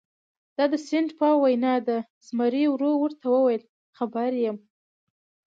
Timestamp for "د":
0.71-0.75